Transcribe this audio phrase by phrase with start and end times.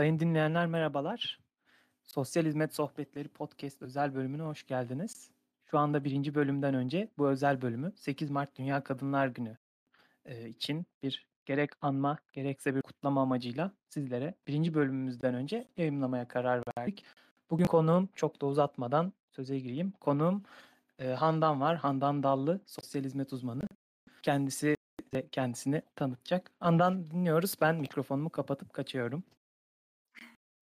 [0.00, 1.40] Sayın dinleyenler merhabalar.
[2.02, 5.30] Sosyal Hizmet Sohbetleri Podcast özel bölümüne hoş geldiniz.
[5.70, 9.56] Şu anda birinci bölümden önce bu özel bölümü 8 Mart Dünya Kadınlar Günü
[10.24, 16.62] e, için bir gerek anma gerekse bir kutlama amacıyla sizlere birinci bölümümüzden önce yayınlamaya karar
[16.78, 17.04] verdik.
[17.50, 19.92] Bugün konuğum çok da uzatmadan söze gireyim.
[20.00, 20.42] Konuğum
[20.98, 21.76] e, Handan var.
[21.76, 23.62] Handan Dallı, sosyal hizmet uzmanı.
[24.22, 24.76] Kendisi
[25.14, 26.50] de kendisini tanıtacak.
[26.60, 27.54] Handan dinliyoruz.
[27.60, 29.24] Ben mikrofonumu kapatıp kaçıyorum.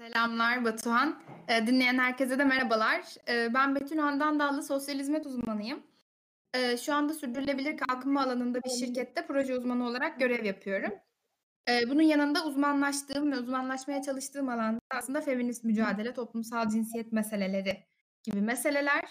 [0.08, 1.22] Selamlar Batuhan.
[1.48, 3.02] E, dinleyen herkese de merhabalar.
[3.28, 5.82] E, ben Betül Handan Dallı, sosyal hizmet uzmanıyım.
[6.54, 10.92] E, şu anda sürdürülebilir kalkınma alanında bir şirkette proje uzmanı olarak görev yapıyorum.
[11.88, 17.86] Bunun yanında uzmanlaştığım ve uzmanlaşmaya çalıştığım alanda aslında feminist mücadele, toplumsal cinsiyet meseleleri
[18.22, 19.04] gibi meseleler.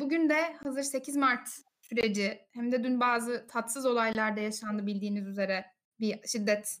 [0.00, 1.48] Bugün de hazır 8 Mart
[1.80, 5.64] süreci hem de dün bazı tatsız olaylarda yaşandı bildiğiniz üzere
[6.00, 6.78] bir şiddet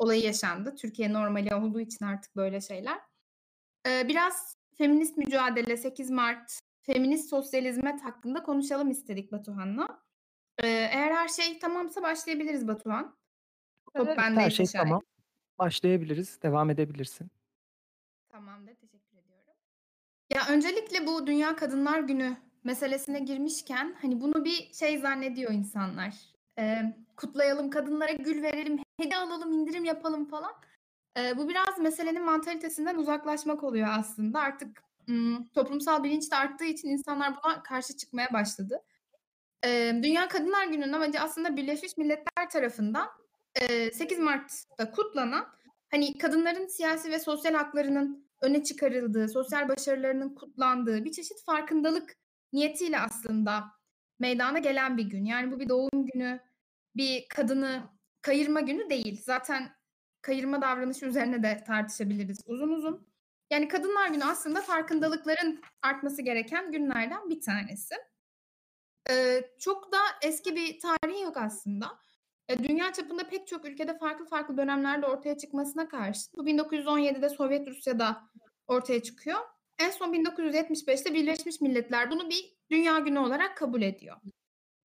[0.00, 0.74] olayı yaşandı.
[0.76, 2.98] Türkiye normali olduğu için artık böyle şeyler.
[3.86, 10.02] Ee, biraz feminist mücadele 8 Mart, feminist sosyal hizmet hakkında konuşalım istedik Batuhan'la.
[10.62, 13.16] Ee, eğer her şey tamamsa başlayabiliriz Batuhan.
[13.96, 14.84] Top evet, her şey şahit.
[14.84, 15.02] tamam.
[15.58, 16.42] Başlayabiliriz.
[16.42, 17.30] Devam edebilirsin.
[18.28, 18.74] Tamamdır.
[18.74, 19.54] Teşekkür ediyorum.
[20.30, 26.14] Ya öncelikle bu Dünya Kadınlar Günü meselesine girmişken hani bunu bir şey zannediyor insanlar.
[26.58, 30.52] Ee, kutlayalım, kadınlara gül verelim, hediye alalım, indirim yapalım falan.
[31.16, 34.40] Ee, bu biraz meselenin mantalitesinden uzaklaşmak oluyor aslında.
[34.40, 38.82] Artık ım, toplumsal bilinç de arttığı için insanlar buna karşı çıkmaya başladı.
[39.64, 43.08] Ee, Dünya Kadınlar Günü'nün amacı aslında Birleşmiş Milletler tarafından
[43.54, 45.46] e, 8 Mart'ta kutlanan
[45.90, 52.16] hani kadınların siyasi ve sosyal haklarının öne çıkarıldığı, sosyal başarılarının kutlandığı bir çeşit farkındalık
[52.52, 53.64] niyetiyle aslında
[54.18, 55.24] meydana gelen bir gün.
[55.24, 56.40] Yani bu bir doğum günü,
[56.96, 57.82] bir kadını
[58.22, 59.22] kayırma günü değil.
[59.24, 59.70] Zaten
[60.22, 63.10] kayırma davranışı üzerine de tartışabiliriz uzun uzun.
[63.50, 67.94] Yani Kadınlar Günü aslında farkındalıkların artması gereken günlerden bir tanesi.
[69.10, 71.98] Ee, çok da eski bir tarihi yok aslında.
[72.48, 77.68] Ee, dünya çapında pek çok ülkede farklı farklı dönemlerde ortaya çıkmasına karşı bu 1917'de Sovyet
[77.68, 78.30] Rusya'da
[78.66, 79.38] ortaya çıkıyor.
[79.78, 84.16] En son 1975'te Birleşmiş Milletler bunu bir dünya günü olarak kabul ediyor.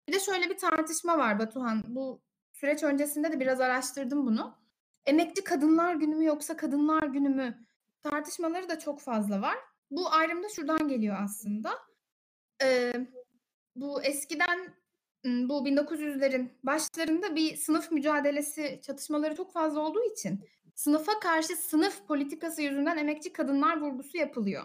[0.07, 1.83] Bir de şöyle bir tartışma var Batuhan.
[1.87, 2.21] Bu
[2.55, 4.57] süreç öncesinde de biraz araştırdım bunu.
[5.05, 7.65] Emekçi kadınlar günü mü yoksa kadınlar günü mü
[8.03, 9.57] tartışmaları da çok fazla var.
[9.91, 11.73] Bu ayrım da şuradan geliyor aslında.
[12.63, 12.93] Ee,
[13.75, 14.73] bu eskiden
[15.25, 20.39] bu 1900'lerin başlarında bir sınıf mücadelesi çatışmaları çok fazla olduğu için
[20.75, 24.63] sınıfa karşı sınıf politikası yüzünden emekçi kadınlar vurgusu yapılıyor.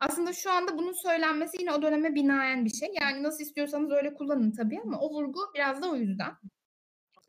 [0.00, 2.88] Aslında şu anda bunun söylenmesi yine o döneme binaen bir şey.
[3.00, 6.32] Yani nasıl istiyorsanız öyle kullanın tabii ama o vurgu biraz da o yüzden.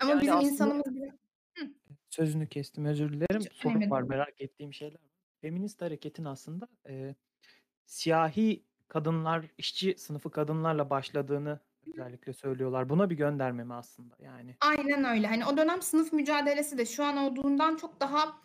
[0.01, 0.83] Ama yani bizim insanımız
[2.09, 3.41] Sözünü kestim özür dilerim.
[3.41, 5.11] Hiç Soru var merak ettiğim şeyler var.
[5.41, 7.15] Feminist hareketin aslında e,
[7.85, 12.89] siyahi kadınlar, işçi sınıfı kadınlarla başladığını özellikle söylüyorlar.
[12.89, 14.55] Buna bir gönderme mi aslında yani?
[14.61, 15.27] Aynen öyle.
[15.27, 18.41] Hani o dönem sınıf mücadelesi de şu an olduğundan çok daha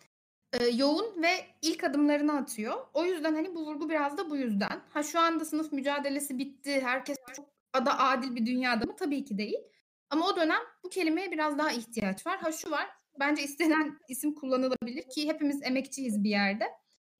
[0.53, 1.31] e, yoğun ve
[1.61, 2.75] ilk adımlarını atıyor.
[2.93, 4.81] O yüzden hani bu vurgu biraz da bu yüzden.
[4.93, 6.81] Ha şu anda sınıf mücadelesi bitti.
[6.81, 8.95] Herkes çok ada adil bir dünyada mı?
[8.95, 9.59] Tabii ki değil.
[10.09, 12.37] Ama o dönem bu kelimeye biraz daha ihtiyaç var.
[12.37, 12.87] Ha şu var.
[13.19, 16.65] Bence istenen isim kullanılabilir ki hepimiz emekçiyiz bir yerde.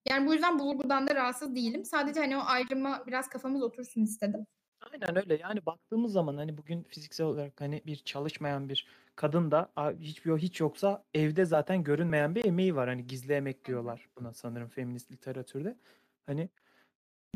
[0.09, 1.86] Yani bu yüzden bu vurgudan da rahatsız değilim.
[1.86, 4.46] Sadece hani o ayrıma biraz kafamız otursun istedim.
[4.92, 5.38] Aynen öyle.
[5.42, 10.59] Yani baktığımız zaman hani bugün fiziksel olarak hani bir çalışmayan bir kadın da hiçbir hiç
[10.59, 12.90] yoksa evde zaten görünmeyen bir emeği var.
[12.90, 15.78] Hani gizli emek diyorlar buna sanırım feminist literatürde.
[16.26, 16.50] Hani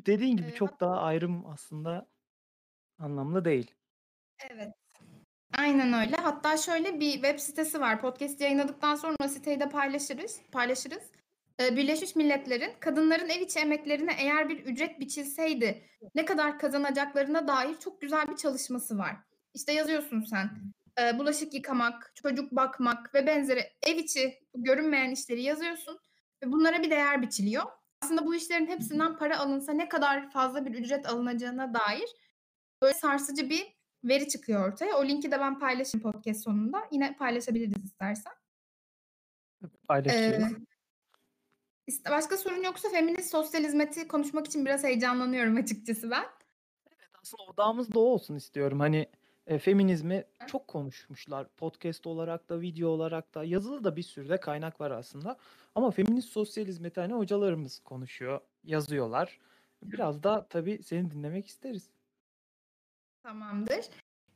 [0.05, 2.07] dediğin gibi çok daha ayrım aslında
[2.99, 3.75] anlamlı değil.
[4.49, 4.80] Evet.
[5.57, 6.15] Aynen öyle.
[6.15, 8.01] Hatta şöyle bir web sitesi var.
[8.01, 10.39] Podcast yayınladıktan sonra siteyi de paylaşırız.
[10.51, 11.03] Paylaşırız.
[11.59, 15.81] Ee, Birleşmiş Milletler'in kadınların ev içi emeklerine eğer bir ücret biçilseydi
[16.15, 19.15] ne kadar kazanacaklarına dair çok güzel bir çalışması var.
[19.53, 20.49] İşte yazıyorsun sen.
[21.01, 25.99] E, bulaşık yıkamak, çocuk bakmak ve benzeri ev içi görünmeyen işleri yazıyorsun
[26.43, 27.63] ve bunlara bir değer biçiliyor.
[28.01, 32.09] Aslında bu işlerin hepsinden para alınsa ne kadar fazla bir ücret alınacağına dair
[32.81, 34.97] böyle sarsıcı bir veri çıkıyor ortaya.
[34.97, 36.87] O linki de ben paylaşayım podcast sonunda.
[36.91, 38.33] Yine paylaşabiliriz istersen.
[39.87, 40.53] Paylaşırız.
[41.89, 46.25] Ee, başka sorun yoksa feminist sosyal hizmeti konuşmak için biraz heyecanlanıyorum açıkçası ben.
[46.87, 48.79] Evet aslında odağımız da o olsun istiyorum.
[48.79, 49.07] Hani
[49.47, 51.47] e, feminizmi çok konuşmuşlar.
[51.47, 55.37] Podcast olarak da, video olarak da, yazılı da bir sürü de kaynak var aslında.
[55.75, 59.39] Ama feminist sosyal hizmeti hani hocalarımız konuşuyor, yazıyorlar.
[59.83, 61.89] Biraz da tabii seni dinlemek isteriz.
[63.23, 63.85] Tamamdır.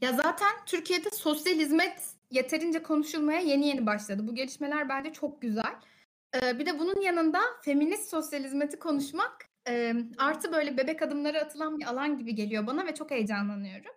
[0.02, 2.02] Ya zaten Türkiye'de sosyal hizmet
[2.32, 4.28] yeterince konuşulmaya yeni yeni başladı.
[4.28, 5.76] Bu gelişmeler bence çok güzel.
[6.36, 11.80] Eee, bir de bunun yanında feminist sosyal hizmeti konuşmak, emm, artı böyle bebek adımları atılan
[11.80, 13.92] bir alan gibi geliyor bana ve çok heyecanlanıyorum.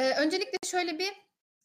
[0.00, 1.12] Eee, öncelikle şöyle bir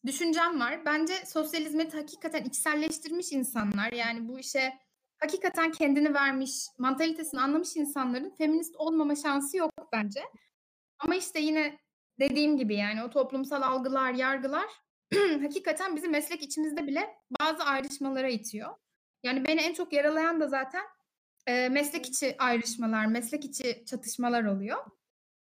[0.06, 0.86] düşüncem var.
[0.86, 4.74] Bence sosyal hizmeti hakikaten içselleştirmiş insanlar, yani bu işe
[5.20, 10.22] hakikaten kendini vermiş, mantalitesini anlamış insanların feminist olmama şansı yok bence.
[11.00, 11.78] Ama işte yine
[12.20, 14.66] dediğim gibi, yani o toplumsal algılar, yargılar
[15.42, 18.76] hakikaten bizi meslek içimizde bile bazı ayrışmalara itiyor.
[19.24, 20.84] Yani beni en çok yaralayan da zaten,
[21.48, 24.78] eee, meslek içi ayrışmalar, meslek içi çatışmalar oluyor.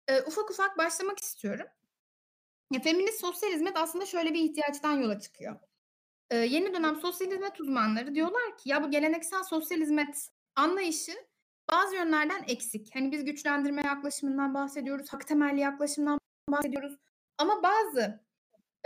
[0.10, 1.68] Eee, ufak ufak başlamak istiyorum.
[2.74, 5.56] Ya, feminist sosyal hizmet aslında şöyle bir ihtiyaçtan yola çıkıyor.
[6.32, 11.14] Eee, yeni dönem sosyal hizmet uzmanları diyorlar ki, ya bu geleneksel sosyal hizmet anlayışı
[11.72, 12.96] bazı yönlerden eksik.
[12.96, 16.20] Hani biz güçlendirme yaklaşımından bahsediyoruz, hak temelli yaklaşımdan
[16.52, 16.98] bahsediyoruz
[17.38, 18.26] ama bazı,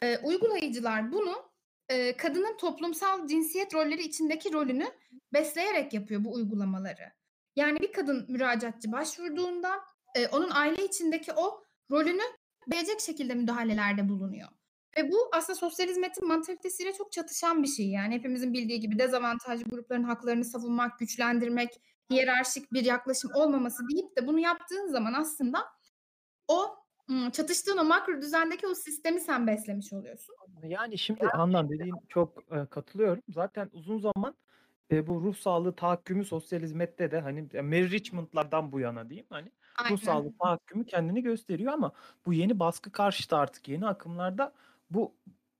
[0.03, 1.35] eee, uygulayıcılar bunu,
[1.91, 4.85] eee, kadının toplumsal cinsiyet rolleri içindeki rolünü
[5.33, 7.11] besleyerek yapıyor bu uygulamaları.
[7.55, 9.81] Yani bir kadın müracaatçı başvurduğunda,
[10.15, 12.21] eee, onun aile içindeki o rolünü
[12.71, 14.47] beğenecek şekilde müdahalelerde bulunuyor
[14.97, 17.89] ve bu aslında sosyal hizmetin mantalitesiyle çok çatışan bir şey.
[17.89, 21.69] Yani hepimizin bildiği gibi dezavantajlı grupların haklarını savunmak, güçlendirmek,
[22.11, 25.59] hiyerarşik bir yaklaşım olmaması deyip de bunu yaptığın zaman aslında
[26.47, 26.77] o,
[27.33, 30.35] çatıştığın o makro düzendeki o sistemi sen beslemiş oluyorsun.
[30.63, 33.23] Yani, şimdi Handan dediğin çok, eee, katılıyorum.
[33.29, 34.35] Zaten uzun zaman,
[34.91, 39.51] eee, bu ruh sağlığı tahakkümü sosyal hizmette de, hani, Mary Richmond'lardan bu yana diyeyim, hani,
[39.89, 39.99] ruh Aynen.
[39.99, 41.91] sağlığı tahakkümü kendini gösteriyor ama
[42.25, 44.53] bu yeni baskı karşıtı artık yeni akımlarda
[44.89, 45.15] bu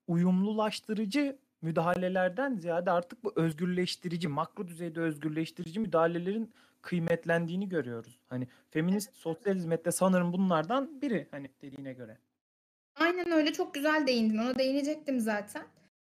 [0.07, 6.53] uyumlulaştırıcı müdahalelerden ziyade artık bu özgürleştirici, makro düzeyde özgürleştirici müdahalelerin
[6.83, 8.19] kıymetlendiğini görüyoruz.
[8.29, 12.17] Hani, feminist sosyal hizmet de sanırım bunlardan biri, hani, dediğine göre.
[12.95, 15.63] Aynen öyle, çok güzel değindin, ona değinecektim zaten.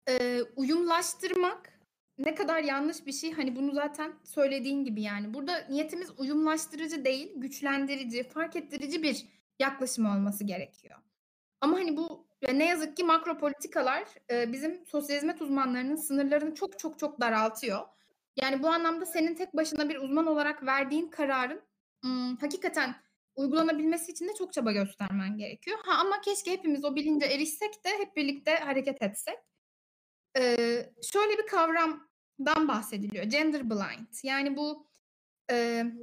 [0.10, 1.80] Eee, uyumlaştırmak
[2.18, 5.34] ne kadar yanlış bir şey, hani, bunu zaten söylediğin gibi, yani.
[5.34, 9.26] Burada niyetimiz uyumlaştırıcı değil, güçlendirici, fark ettirici bir
[9.60, 11.00] yaklaşım olması gerekiyor.
[11.62, 17.00] Ama, hani, bu ne yazık ki makro politikalar, bizim sosyal hizmet uzmanlarının sınırlarını çok çok
[17.00, 17.80] çok daraltıyor.
[18.36, 21.62] Yani, bu anlamda senin tek başına bir uzman olarak verdiğin kararın,
[22.06, 22.96] ımm, hakikaten
[23.36, 25.78] uygulanabilmesi için de çok çaba göstermen gerekiyor.
[25.86, 29.36] Ha, ama keşke hepimiz o bilince erişsek de hep birlikte hareket etsek.
[30.38, 34.08] Eee, şöyle bir kavramdan bahsediliyor, gender blind.
[34.24, 34.88] Yani bu,
[35.52, 35.94] eee,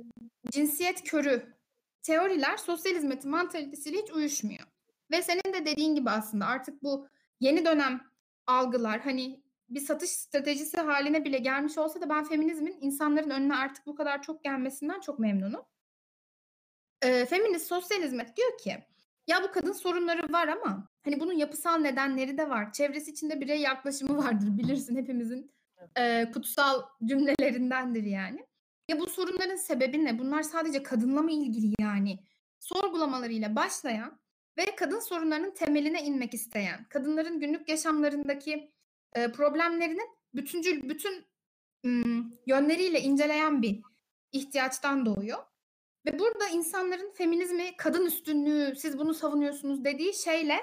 [0.53, 1.57] cinsiyet körü
[2.03, 4.65] teoriler sosyal hizmetin mantalitesiyle hiç uyuşmuyor
[5.13, 7.09] ve senin de dediğin gibi aslında artık bu
[7.41, 8.01] yeni dönem
[8.47, 13.87] algılar, hani, bir satış stratejisi hâline bile gelmiş olsa da ben feminizmin insanların önüne artık
[13.87, 15.63] bu kadar çok gelmesinden çok memnunum.
[17.05, 18.77] Eee, feminist sosyal hizmet diyor ki,
[19.27, 22.73] ya bu kadın sorunları var ama, hani, bunun yapısal nedenleri de var.
[22.73, 25.53] Çevresi içinde birey yaklaşımı vardır bilirsin hepimizin,
[25.99, 28.47] eee, kutsal cümlelerindendir yani.
[28.89, 30.19] Ya bu sorunların sebebi ne?
[30.19, 32.19] Bunlar sadece kadınla mı ilgili yani?
[32.61, 34.21] Sorgulamalarıyla başlayan
[34.59, 38.73] ve kadın sorunlarının temeline inmek isteyen, kadınların günlük yaşamlarındaki,
[39.17, 41.25] eee, problemlerinin bütüncül, bütün,
[41.87, 43.81] ımm, yönleriyle inceleyen bir
[44.33, 45.39] ihtiyaçtan doğuyor
[46.07, 50.61] ve burada insanların feminizmi kadın üstünlüğü, siz bunu savunuyorsunuz dediği şeyle,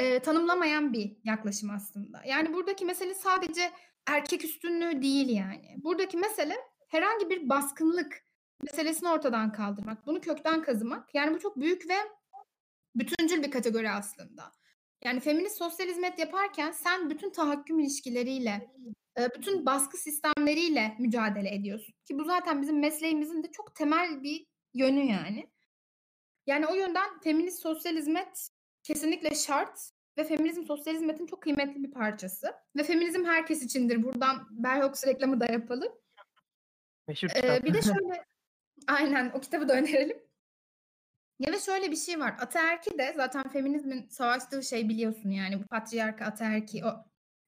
[0.00, 2.22] eee, tanımlamayan bir yaklaşım aslında.
[2.26, 3.70] Yani buradaki mesele sadece
[4.06, 5.74] erkek üstünlüğü değil yani.
[5.84, 6.56] Buradaki mesele
[6.88, 8.22] herhangi bir baskınlık
[8.62, 11.14] meselesini ortadan kaldırmak, bunu kökten kazımak.
[11.14, 11.94] Yani bu çok büyük ve
[12.96, 14.52] bütüncül bir kategori aslında.
[15.04, 18.70] Yani feminist sosyal hizmet yaparken sen bütün tahakküm ilişkileriyle,
[19.18, 24.46] eee, bütün baskı sistemleriyle mücadele ediyorsun ki bu zaten bizim mesleğimizin de çok temel bir
[24.74, 25.50] yönü yani.
[26.46, 28.48] Yani o yönden feminist sosyal hizmet
[28.82, 34.02] kesinlikle şart ve feminizm sosyal hizmetin çok kıymetli bir parçası ve feminizm herkes içindir.
[34.02, 34.48] Buradan
[34.80, 35.92] hooks reklamı da yapalım.
[37.08, 37.64] Meşhur Eee, kitap.
[37.64, 38.24] bir de şöyle
[38.88, 40.22] Aynen, o kitabı da önerelim.
[41.40, 45.68] Ya ve şöyle bir şey var, ataerki de zaten feminizmin savaştığı şey biliyorsun yani bu
[45.68, 47.04] patriarka, ataerki, o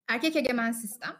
[0.09, 1.17] erkek egemen sistem.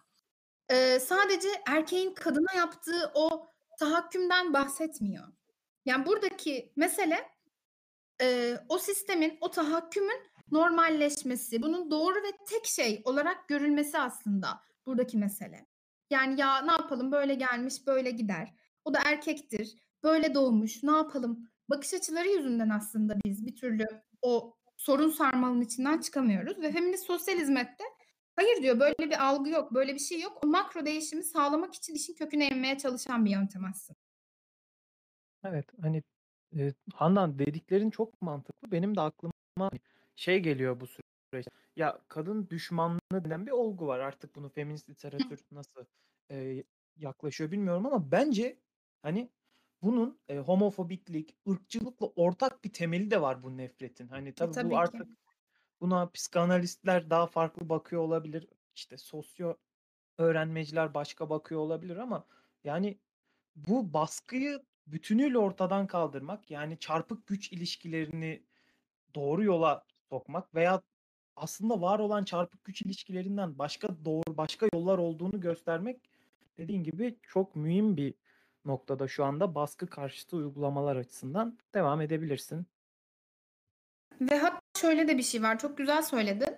[0.73, 3.49] Eee, sadece erkeğin kadına yaptığı o
[3.81, 5.25] tahakkümden bahsetmiyor.
[5.87, 7.19] Yani buradaki mesele,
[8.23, 10.21] eee, o sistemin, o tahakkümün
[10.53, 14.49] normalleşmesi, bunun doğru ve tek şey olarak görülmesi aslında
[14.87, 15.67] buradaki mesele.
[16.11, 18.55] Yani, ya ne yapalım böyle gelmiş böyle gider.
[18.87, 23.87] O da erkektir, böyle doğmuş, ne yapalım bakış açıları yüzünden aslında biz bir türlü
[24.23, 27.85] o sorun sarmalının içinden çıkamıyoruz ve feminist sosyal hizmet de
[28.37, 30.39] hayır diyor, böyle bir algı yok, böyle bir şey yok.
[30.45, 33.99] O makro değişimi sağlamak için işin köküne inmeye çalışan bir yöntem aslında.
[35.45, 36.03] Evet, hani,
[36.53, 38.73] eee, Handan dediklerin çok mantıklı.
[38.73, 39.33] Benim de aklıma
[40.17, 41.51] şey geliyor bu süreçte.
[41.77, 43.99] Ya, kadın düşmanlığı denen bir olgu var.
[44.01, 45.85] Artık bunu feminist literatür nasıl,
[46.31, 46.65] eee
[46.97, 48.59] yaklaşıyor bilmiyorum ama bence
[49.03, 49.31] hani
[49.83, 54.09] bunun e, homofobiklik, ırkçılıkla ortak bir temeli de var bu nefretin.
[54.09, 55.01] Hani E, tabii bu tabii ki.
[55.01, 55.09] artık
[55.81, 58.49] buna psikanalistler daha farklı bakıyor olabilir.
[58.75, 59.55] İşte sosyo
[60.19, 62.27] öğrenmeciler başka bakıyor olabilir ama
[62.65, 63.01] yani
[63.57, 68.47] bu baskıyı bütünüyle ortadan kaldırmak, yani çarpık güç ilişkilerini
[69.15, 70.83] doğru yola sokmak veya
[71.37, 76.11] aslında var olan çarpık güç ilişkilerinden başka doğru başka yollar olduğunu göstermek
[76.59, 78.15] dediğin gibi çok mühim bir
[78.65, 82.67] noktada şu anda baskı karşıtı uygulamalar açısından devam edebilirsin.
[84.21, 85.59] Ve hatta şöyle de bir şey var.
[85.59, 86.57] Çok güzel söyledin.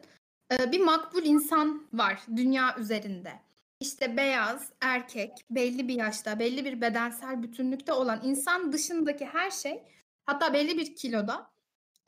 [0.51, 3.33] Eee, bir makbul insan var dünya üzerinde.
[3.81, 9.83] İşte beyaz, erkek, belli bir yaşta, belli bir bedensel bütünlükte olan insan dışındaki her şey,
[10.27, 11.51] hatta belli bir kiloda,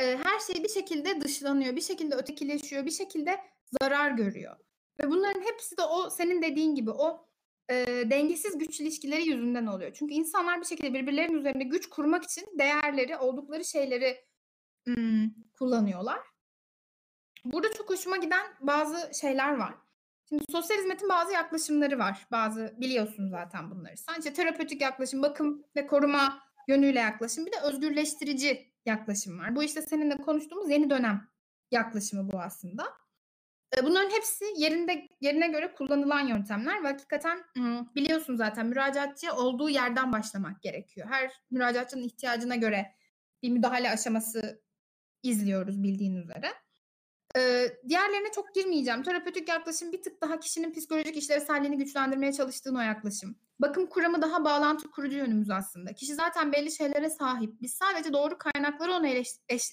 [0.01, 3.41] eee, her şey bir şekilde dışlanıyor, bir şekilde ötekileşiyor, bir şekilde
[3.83, 4.57] zarar görüyor.
[5.01, 7.27] Ve bunların hepsi de o senin dediğin gibi o,
[7.71, 9.93] eee, dengesiz güç ilişkileri yüzünden oluyor.
[9.95, 14.25] Çünkü insanlar bir şekilde birbirlerinin üzerinde güç kurmak için değerleri, oldukları şeyleri,
[14.89, 16.21] ımm, kullanıyorlar.
[17.45, 19.75] Burada çok hoşuma giden bazı şeyler var.
[20.29, 22.27] Şimdi sosyal hizmetin bazı yaklaşımları var.
[22.33, 23.95] Bazı biliyorsun zaten bunları.
[24.19, 29.57] İşte terapötik yaklaşım, bakım ve koruma yönüyle yaklaşım, bir de özgürleştirici yaklaşım var.
[29.57, 31.29] Bu işte seninle konuştuğumuz yeni dönem
[31.71, 33.06] yaklaşımı bu aslında.
[33.83, 37.45] Bunların hepsi yerinde yerine göre kullanılan yöntemler ve hakikaten,
[37.95, 41.09] biliyorsun zaten müracaatçıya olduğu yerden başlamak gerekiyor.
[41.11, 42.95] Her müracaatçının ihtiyacına göre
[43.43, 44.63] bir müdahale aşaması
[45.23, 46.53] izliyoruz bildiğin üzere.
[47.89, 49.03] Diğerlerine çok girmeyeceğim.
[49.03, 53.39] Terapötik yaklaşım bir tık daha kişinin psikolojik işlevselliğini güçlendirmeye çalıştığın o yaklaşım.
[53.59, 55.93] Bakım kuramı daha bağlantı kurucu yönümüz aslında.
[55.93, 57.51] Kişi zaten belli şeylere sahip.
[57.61, 59.09] Biz sadece doğru kaynakları ona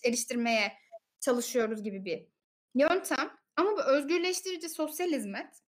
[0.05, 0.73] eriştirmeye
[1.19, 2.27] çalışıyoruz gibi bir
[2.75, 3.42] yöntem.
[3.55, 5.61] Ama bu özgürleştirici sosyal hizmet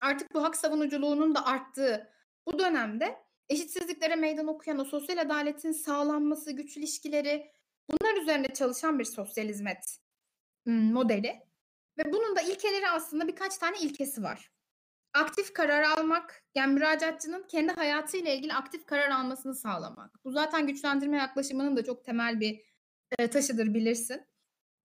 [0.00, 2.12] artık bu hak savunuculuğunun da arttığı
[2.46, 7.52] bu dönemde eşitsizliklere meydan okuyan, o sosyal adaletin sağlanması, güç ilişkileri,
[7.90, 9.98] bunlar üzerinde çalışan bir sosyal hizmet,
[10.66, 11.40] modeli
[11.98, 14.52] ve bunun da ilkeleri aslında birkaç tane ilkesi var.
[15.14, 20.24] Aktif karar almak, yani müracaatçının kendi hayatıyla ilgili aktif karar almasını sağlamak.
[20.24, 22.60] Bu zaten güçlendirme yaklaşımının da çok temel bir,
[23.30, 24.26] taşıdır bilirsin.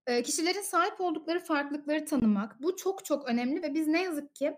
[0.08, 2.62] Kişilerin sahip oldukları farklılıkları tanımak.
[2.62, 4.58] Bu çok çok önemli ve biz ne yazık ki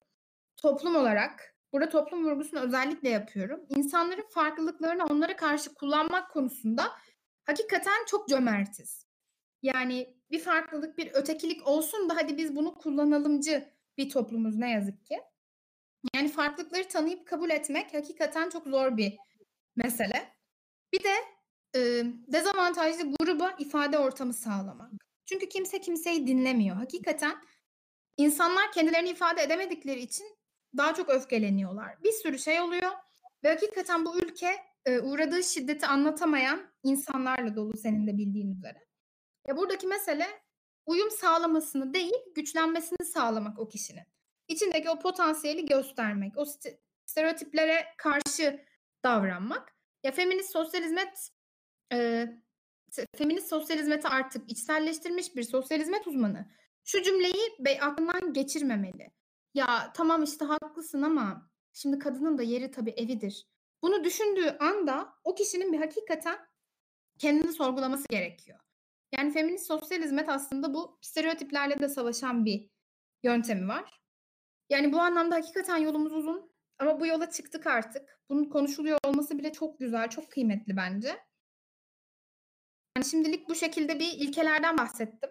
[0.57, 6.91] toplum olarak, burada toplum vurgusunu özellikle yapıyorum, insanların farklılıklarını onlara karşı kullanmak konusunda
[7.45, 9.05] hakikaten çok cömertiz.
[9.61, 15.05] Yani bir farklılık, bir ötekilik olsun da hadi biz bunu kullanalımcı bir toplumuz ne yazık
[15.05, 15.19] ki.
[16.15, 19.17] Yani farklılıkları tanıyıp kabul etmek hakikaten çok zor bir
[19.75, 20.35] mesele.
[20.93, 21.13] Bir de,
[21.77, 25.04] ımm, dezavantajlı gruba ifade ortamı sağlamak.
[25.25, 26.75] Çünkü kimse kimseyi dinlemiyor.
[26.75, 27.35] Hakikaten
[28.17, 30.25] insanlar kendilerini ifade edemedikleri için
[30.77, 32.03] daha çok öfkeleniyorlar.
[32.03, 32.91] Bir sürü şey oluyor
[33.43, 34.55] ve hakikaten bu ülke,
[34.87, 38.85] eee, uğradığı şiddeti anlatamayan insanlarla dolu senin de bildiğin üzere.
[39.47, 40.27] Ya, buradaki mesele
[40.85, 44.03] uyum sağlamasını değil, güçlenmesini sağlamak o kişinin.
[44.47, 48.65] İçindeki o potansiyeli göstermek, o ste stereotiplere karşı
[49.03, 49.75] davranmak.
[50.03, 51.29] Ya, feminist sosyal hizmet,
[51.91, 52.44] eee, se
[53.17, 56.45] feminist sosyal hizmeti artık içselleştirmiş bir sosyal hizmet uzmanı
[56.83, 59.11] şu cümleyi be aklından geçirmemeli.
[59.53, 63.47] "Ya, tamam, işte, haklısın ama şimdi kadının da yeri tabii evidir."
[63.81, 66.37] Bunu düşündüğü anda o kişinin bir hakikaten
[67.19, 68.59] kendini sorgulaması gerekiyor.
[69.11, 72.69] Yani feminist sosyal hizmet aslında bu stereotiplerle de savaşan bir
[73.23, 74.01] yöntemi var.
[74.69, 78.19] Yani bu anlamda hakikaten yolumuz uzun ama bu yola çıktık artık.
[78.29, 81.17] Bunun konuşuluyor olması bile çok güzel, çok kıymetli bence.
[82.97, 85.29] Yani şimdilik bu şekilde bir ilkelerden bahsettim.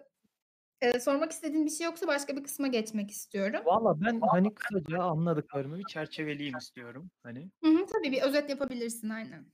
[0.83, 3.63] Eee, sormak istediğin bir şey yoksa başka bir kısma geçmek istiyorum.
[3.63, 7.51] Valla ben, hani, kısaca anladıklarımı bir çerçeveleyeyim istiyorum, hani.
[7.63, 9.45] Hı hı, tabii bir özet yapabilirsin, aynen.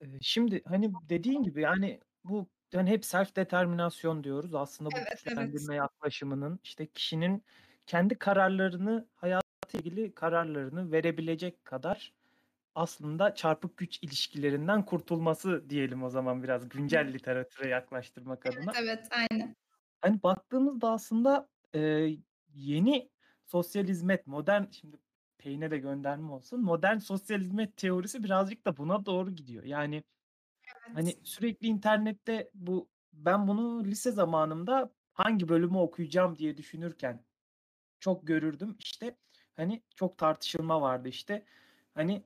[0.00, 4.54] Eee, şimdi, hani, dediğin gibi, yani, bu, hani, hep self determinasyon diyoruz.
[4.54, 5.26] Aslında bu Evet, evet.
[5.34, 7.44] güçlendirme yaklaşımının, işte, kişinin
[7.86, 12.14] kendi kararlarını, hayatıyla ilgili kararlarını verebilecek kadar
[12.76, 18.74] aslında çarpık güç ilişkilerinden kurtulması diyelim o zaman biraz güncel literatüre yaklaştırmak Evet, adına.
[18.74, 19.54] evet, aynen.
[20.00, 22.18] Hani, baktığımızda aslında, eee,
[22.48, 23.10] yeni
[23.44, 24.96] sosyal hizmet, modern şimdi
[25.38, 29.64] Payne'e de gönderme olsun, modern sosyal hizmet teorisi birazcık da buna doğru gidiyor.
[29.64, 30.04] Yani,
[30.86, 30.94] Evet.
[30.94, 37.26] hani, sürekli internette bu ben bunu lise zamanımda hangi bölümü okuyacağım diye düşünürken
[38.00, 38.76] çok görürdüm.
[38.78, 39.18] İşte,
[39.56, 41.46] hani, çok tartışılma vardı, işte.
[41.94, 42.24] Hani,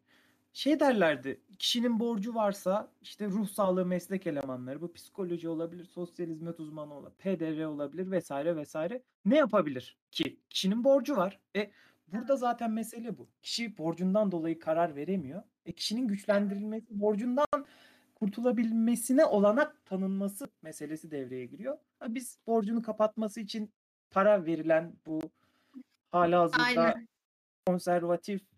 [0.53, 6.61] şey derlerdi, kişinin borcu varsa, işte, ruh sağlığı meslek elemanları, bu psikoloji olabilir, sosyal hizmet
[6.61, 8.31] uzmanı ola PDR olabilir vs.
[8.31, 8.77] vs.
[9.25, 10.41] ne yapabilir ki?
[10.51, 11.41] Kişinin borcu var.
[11.57, 11.71] E,
[12.09, 13.29] burada zaten mesele bu.
[13.43, 15.43] Kişi borcundan dolayı karar veremiyor.
[15.67, 17.67] E, kişinin güçlendirilmesi, borcundan
[18.15, 21.79] kurtulabilmesine olanak tanınması meselesi devreye giriyor.
[21.99, 23.73] Ha, biz borcunu kapatması için
[24.11, 25.21] para verilen bu
[26.11, 27.09] hâlihazırda Aynen.
[27.67, 28.50] konservatif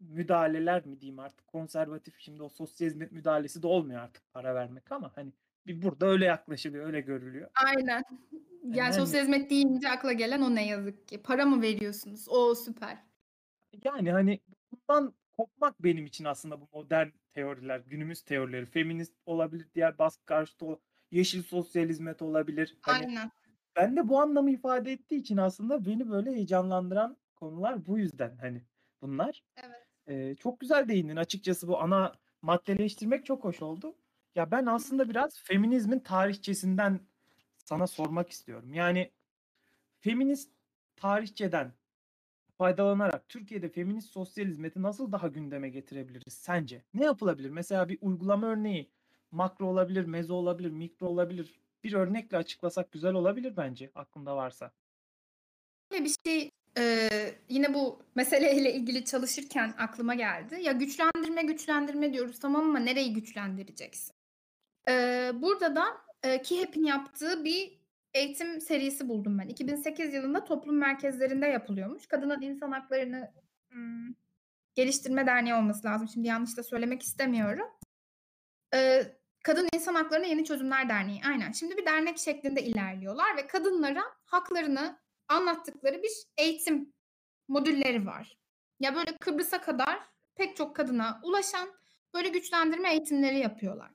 [0.00, 1.46] müdahaleler mi diyeyim artık?
[1.46, 5.32] Konservatif şimdi o sosyal hizmet müdahalesi de olmuyor artık para vermek ama hani
[5.66, 7.50] bir burada öyle yaklaşılıyor, öyle görülüyor.
[7.66, 8.02] Aynen.
[8.62, 11.22] Yani Yani sosyal hizmet deyince akla gelen o ne yazık ki.
[11.22, 12.28] Para mı veriyorsunuz?
[12.28, 12.98] O, süper.
[13.84, 14.40] Yani hani
[14.72, 18.66] bundan kopmak benim için aslında bu modern teoriler, günümüz teorileri.
[18.66, 20.66] Feminist olabilir, diğer baskı karşıtı
[21.10, 22.78] yeşil sosyal hizmet olabilir.
[22.82, 23.30] Hani Aynen.
[23.76, 28.62] bende bu anlamı ifade ettiği için aslında beni böyle heyecanlandıran konular bu yüzden hani
[29.02, 29.44] bunlar.
[29.56, 29.87] Evet.
[30.08, 31.16] Eee, çok güzel değindin.
[31.16, 32.12] Açıkçası bu ana
[32.42, 33.94] maddeleştirmek çok hoş oldu.
[34.34, 37.00] Ya ben aslında biraz feminizmin tarihçesinden
[37.58, 38.74] sana sormak istiyorum.
[38.74, 39.10] Yani
[40.00, 40.52] feminist
[40.96, 41.72] tarihçeden
[42.58, 46.84] faydalanarak Türkiye'de feminist sosyal nasıl daha gündeme getirebiliriz sence?
[46.94, 47.50] Ne yapılabilir?
[47.50, 48.90] Mesela bir uygulama örneği
[49.32, 51.60] makro olabilir, mezo olabilir, mikro olabilir.
[51.84, 54.72] Bir örnekle açıklasak güzel olabilir bence aklında varsa.
[55.92, 60.58] Bir şey, eee, yine bu meseleyle ilgili çalışırken aklıma geldi.
[60.62, 64.14] Ya güçlendirme, güçlendirme diyoruz tamam ama nereyi güçlendireceksin?
[64.88, 65.84] Eee, burada da,
[66.24, 67.78] eee, KİHEP'in yaptığı bir
[68.14, 69.48] eğitim serisi buldum ben.
[69.48, 72.06] 2008 yılında toplum merkezlerinde yapılıyormuş.
[72.06, 73.32] Kadının İnsan Haklarını,
[73.72, 74.16] ımm,
[74.74, 76.08] Geliştirme Derneği olması lazım.
[76.08, 77.66] Şimdi yanlış da söylemek istemiyorum.
[78.74, 81.20] Eee, Kadın İnsan Haklarına Yeni Çözümler Derneği.
[81.28, 81.52] Aynen.
[81.52, 86.92] Şimdi bir dernek şeklinde ilerliyorlar ve kadınlara haklarını anlattıkları bir eğitim
[87.48, 88.38] modülleri var.
[88.80, 89.98] Ya, böyle Kıbrıs'a kadar
[90.36, 91.68] pek çok kadına ulaşan
[92.14, 93.90] böyle güçlendirme eğitimleri yapıyorlar.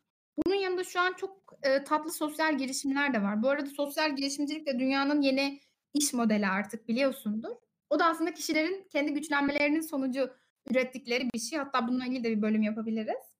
[0.45, 3.43] Bunun yanında şu an çok, eee, tatlı sosyal girişimler de var.
[3.43, 5.61] Bu arada sosyal girişimcilik de dünyanın yeni
[5.93, 7.55] iş modeli artık biliyorsundur.
[7.89, 10.33] O da aslında kişilerin kendi güçlenmelerinin sonucu
[10.71, 11.59] ürettikleri bir şey.
[11.59, 13.33] Hatta bununla ilgili de bir bölüm yapabiliriz.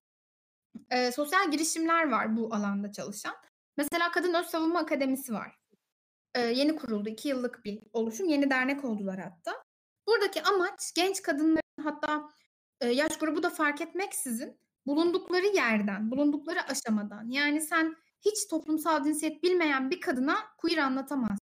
[0.92, 3.36] Eee, sosyal girişimler var bu alanda çalışan.
[3.78, 5.60] Mesela Kadın Öz Savunma Akademisi var.
[6.38, 7.10] Yeni kuruldu.
[7.10, 8.28] 2 yıllık bir oluşum.
[8.28, 9.64] Yeni dernek oldular hatta.
[10.08, 12.30] Buradaki amaç genç kadınların hatta,
[12.82, 19.92] yaş grubu da fark etmeksizin bulundukları yerden, bulundukları aşamadan yani sen hiç toplumsal cinsiyet bilmeyen
[19.92, 21.38] bir kadına queer anlatamazsın.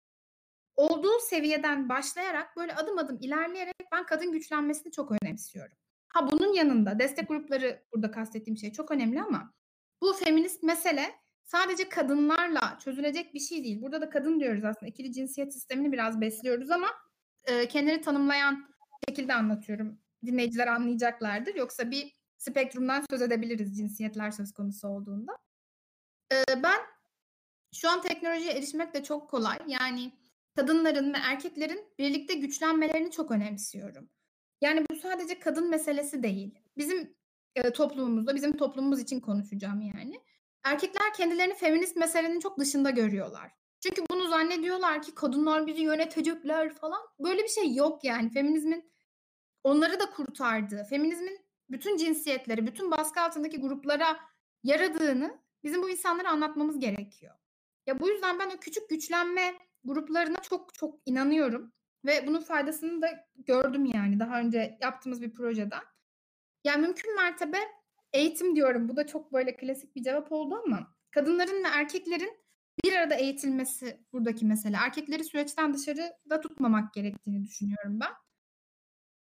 [0.76, 5.78] Olduğu seviyeden başlayarak böyle adım adım ilerleyerek ben kadın güçlenmesini çok önemsiyorum.
[6.08, 9.54] Ha, bunun yanında destek grupları burada kastettiğim şey çok önemli ama
[10.02, 11.12] bu feminist mesele
[11.52, 13.82] sadece kadınlarla çözülecek bir şey değil.
[13.82, 14.90] Burada da kadın diyoruz aslında.
[14.90, 16.88] İkili cinsiyet sistemini biraz besliyoruz ama,
[17.48, 18.70] eee, kendini tanımlayan
[19.10, 20.00] şekilde anlatıyorum.
[20.26, 21.56] Dinleyiciler anlayacaklardır.
[21.56, 25.38] Yoksa bir spektrumdan söz edebiliriz cinsiyetler söz konusu olduğunda.
[26.32, 26.80] Eee, ben
[27.76, 29.58] şu an teknolojiye erişmek de çok kolay.
[29.68, 30.12] Yani
[30.56, 34.10] kadınların ve erkeklerin birlikte güçlenmelerini çok önemsiyorum.
[34.62, 36.60] Yani bu sadece kadın meselesi değil.
[36.78, 37.16] Bizim,
[37.56, 40.22] eee, toplumumuzda, bizim toplumumuz için konuşacağım yani.
[40.64, 43.52] Erkekler kendilerini feminist meselenin çok dışında görüyorlar.
[43.84, 47.02] Çünkü bunu zannediyorlar ki kadınlar bizi yönetecekler falan.
[47.20, 48.30] Böyle bir şey yok yani.
[48.30, 48.92] Feminizmin
[49.64, 54.20] onları da kurtardığı, feminizmin bütün cinsiyetleri, bütün baskı altındaki gruplara
[54.64, 57.36] yaradığını bizim bu insanlara anlatmamız gerekiyor.
[57.88, 61.74] Ya, bu yüzden ben o küçük güçlenme gruplarına çok çok inanıyorum
[62.06, 65.82] ve bunun faydasını da gördüm yani daha önce yaptığımız bir projeden.
[66.64, 67.58] Yani mümkün mertebe
[68.14, 68.90] eğitim diyorum.
[68.90, 72.38] Bu da çok böyle klasik bir cevap oldu ama kadınların ve erkeklerin
[72.86, 74.78] bir arada eğitilmesi buradaki mesele.
[74.78, 78.12] Erkekleri süreçten dışarıda tutmamak gerektiğini düşünüyorum ben.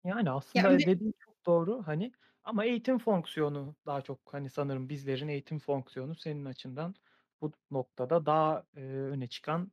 [0.05, 2.13] Yani Ya, aslında öne dediğin çok doğru hani
[2.45, 6.95] ama eğitim fonksiyonu daha çok hani sanırım bizlerin eğitim fonksiyonu senin açından
[7.41, 9.73] bu noktada daha, eee, öne çıkan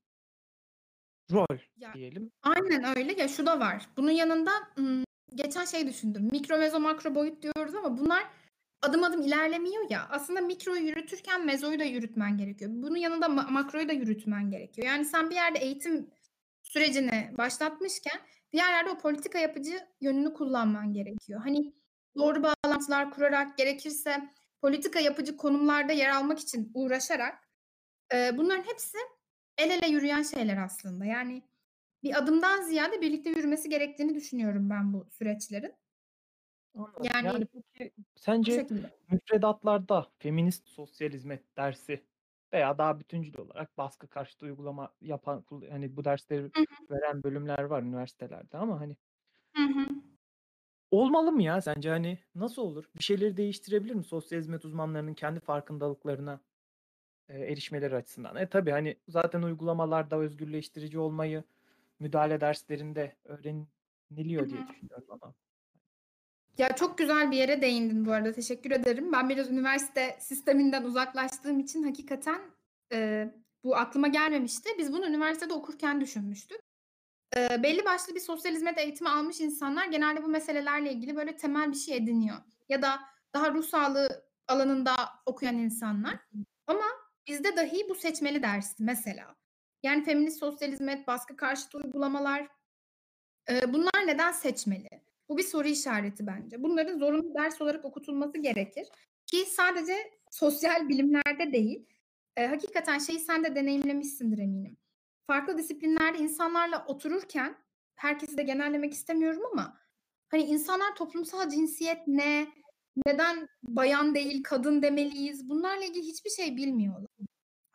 [1.31, 2.31] rol Ya, diyelim.
[2.43, 3.13] aynen öyle.
[3.21, 3.89] Ya, şu da var.
[3.97, 4.51] Bunun yanında,
[5.35, 6.29] geçen şey düşündüm.
[6.31, 8.23] Mikro, mezo, makro boyut diyoruz ama bunlar
[8.81, 10.07] adım adım ilerlemiyor ya.
[10.09, 12.71] Aslında mikroyu yürütürken mezoyu da yürütmen gerekiyor.
[12.73, 14.87] Bunun yanında ma makroyu da yürütmen gerekiyor.
[14.87, 16.09] Yani sen bir yerde eğitim
[16.63, 18.21] sürecini başlatmışken
[18.53, 21.41] diğer yerde o politika yapıcı yönünü kullanman gerekiyor.
[21.43, 21.73] Hani
[22.17, 24.29] doğru bağlantılar kurarak, gerekirse
[24.61, 27.49] politika yapıcı konumlarda yer almak için uğraşarak,
[28.13, 28.97] eee, bunların hepsi
[29.57, 31.05] el ele yürüyen şeyler aslında.
[31.05, 31.43] Yani
[32.03, 35.75] bir adımdan ziyade birlikte yürümesi gerektiğini düşünüyorum ben bu süreçlerin.
[36.79, 37.17] Anladım.
[37.21, 38.71] Yani Yani peki sence
[39.11, 42.05] müfredatlarda feminist sosyal hizmet dersi
[42.53, 46.89] veya daha bütüncül olarak baskı karşıtı uygulama yapan hani bu dersleri Hı hı.
[46.91, 48.97] veren bölümler var üniversitelerde ama hani
[49.55, 49.87] Hı hı.
[50.91, 51.89] olmalı mı ya sence?
[51.89, 52.85] Hani nasıl olur?
[52.97, 56.41] Bir şeyleri değiştirebilir mi sosyal hizmet uzmanlarının kendi farkındalıklarına,
[57.29, 58.37] eee, erişmeleri açısından?
[58.37, 61.43] E, tabii hani zaten uygulamalarda özgürleştirici olmayı
[61.99, 63.67] müdahale derslerinde öğren
[64.11, 65.35] yeniliyor Hı diye düşünüyorum ama.
[66.59, 69.11] Ya, çok güzel bir yere değindin bu arada, teşekkür ederim.
[69.13, 72.41] Ben biraz üniversite sisteminden uzaklaştığım için hakikaten,
[72.91, 74.69] eee, bu aklıma gelmemişti.
[74.77, 76.59] Biz bunu üniversitede okurken düşünmüştük.
[77.37, 81.71] Eee, belli başlı bir sosyal hizmet eğitimi almış insanlar genelde bu meselelerle ilgili böyle temel
[81.71, 82.37] bir şey ediniyor
[82.69, 82.99] ya da
[83.35, 84.95] daha ruh sağlığı alanında
[85.25, 86.19] okuyan insanlar
[86.67, 86.85] ama
[87.27, 89.35] bizde dahi bu seçmeli dersti mesela.
[89.83, 92.47] Yani feminist sosyal hizmet, baskı karşıtı uygulamalar,
[93.49, 95.08] eee, bunlar neden seçmeli?
[95.29, 96.63] Bu bir soru işareti bence.
[96.63, 98.87] Bunların zorunlu ders olarak okutulması gerekir
[99.25, 99.93] ki sadece
[100.31, 101.85] sosyal bilimlerde değil,
[102.37, 104.77] eee, hakikaten şeyi sen de deneyimlemişsindir eminim.
[105.27, 107.55] Farklı disiplinlerde insanlarla otururken,
[107.95, 109.77] herkesi de genellemek istemiyorum ama,
[110.29, 112.47] hani, insanlar toplumsal cinsiyet ne,
[113.05, 117.07] neden bayan değil kadın demeliyiz, bunlarla ilgili hiçbir şey bilmiyorlar.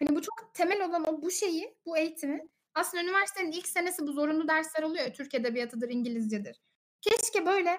[0.00, 2.40] Hani, bu çok temel olan o bu şeyi, bu eğitimi
[2.74, 6.60] aslında üniversitenin ilk senesi bu zorunlu dersler oluyor Türk edebiyatıdır, İngilizcedir.
[7.04, 7.78] Keşke böyle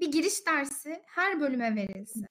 [0.00, 2.26] bir giriş dersi her bölüme verilse.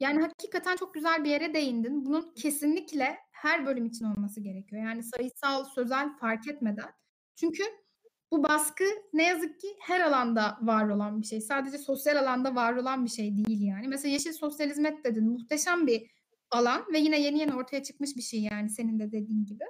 [0.00, 2.04] Yani hakikaten çok güzel bir yere değindin.
[2.04, 4.82] Bunun kesinlikle her bölüm için olması gerekiyor.
[4.82, 6.90] Yani sayısal, sözel fark etmeden.
[7.36, 7.62] Çünkü
[8.30, 11.40] bu baskı ne yazık ki her alanda var olan bir şey.
[11.40, 13.88] Sadece sosyal alanda var olan bir şey değil yani.
[13.88, 15.28] Mesela yeşil sosyal hizmet dedin.
[15.28, 16.10] Muhteşem bir
[16.50, 19.64] alan ve yine yeni yeni ortaya çıkmış bir şey yani senin de dediğin gibi.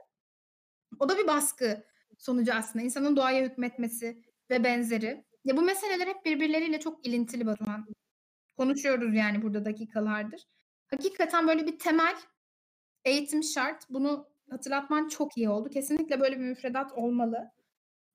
[0.98, 1.84] O da bir baskı
[2.18, 2.84] sonucu aslında.
[2.84, 5.24] İnsanın doğaya hükmetmesi ve benzeri.
[5.44, 7.86] Ya, bu meseleler hep birbirleriyle çok ilintili Batuhan.
[8.56, 10.42] Konuşuyoruz yani burada dakikalardır.
[10.90, 12.16] Hakikaten böyle bir temel
[13.04, 13.90] eğitim şart.
[13.90, 15.70] Bunu hatırlatman çok iyi oldu.
[15.70, 17.52] Kesinlikle böyle bir müfredat olmalı.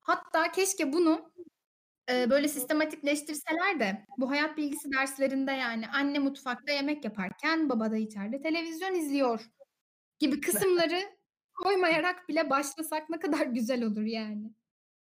[0.00, 1.32] Hatta keşke bunu,
[2.10, 7.96] eee, böyle sistematikleştirseler de bu hayat bilgisi derslerinde yani anne mutfakta yemek yaparken baba da
[7.96, 9.46] içeride televizyon izliyor
[10.18, 11.00] gibi kısımları
[11.54, 14.52] koymayarak bile başlasak ne kadar güzel olur yani.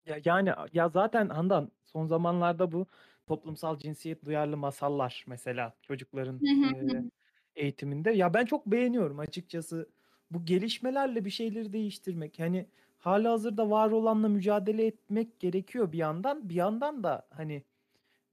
[0.05, 2.88] Ya, yani, ya, zaten Handan son zamanlarda bu
[3.28, 7.10] toplumsal cinsiyet duyarlı masallar mesela çocukların, hı.
[7.56, 8.12] eğitiminde.
[8.12, 9.89] Ya, ben çok beğeniyorum açıkçası.
[10.32, 12.67] Bu gelişmelerle bir şeyleri değiştirmek, hani,
[13.00, 16.50] hâlihazırda var olanla mücadele etmek gerekiyor bir yandan.
[16.50, 17.63] Bir yandan da, hani,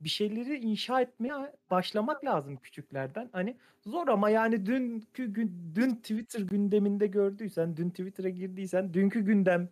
[0.01, 1.35] bir şeyleri inşa etmeye
[1.71, 3.29] başlamak lazım küçüklerden.
[3.33, 9.69] Hani, zor ama yani dünkü gün dün Twitter gündeminde gördüysen, dün Twitter'a girdiysen dünkü gündem,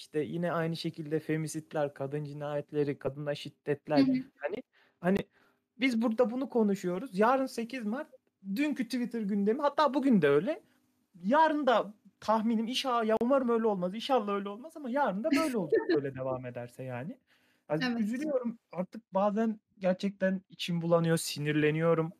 [0.00, 4.12] işte, yine aynı şekilde femisidler, kadın cinayetleri, kadına Hı şiddetler, hı.
[4.36, 4.62] hani
[5.00, 5.18] hani,
[5.80, 7.18] biz burada bunu konuşuyoruz.
[7.18, 8.08] Yarın 8 Mart,
[8.56, 10.62] dünkü Twitter gündemi hatta bugün de öyle.
[11.24, 15.56] Yarın da tahminim inşa ya, umarım öyle olmaz, inşallah öyle olmaz ama yarın da böyle
[15.56, 17.18] olacak böyle devam ederse yani.
[17.70, 18.00] Ya, Evet.
[18.00, 22.12] üzülüyorum artık bazen gerçekten içim bulanıyor, sinirleniyorum.